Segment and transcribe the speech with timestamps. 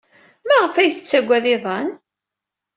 [0.47, 1.89] Maɣef ay yettaggad iḍan?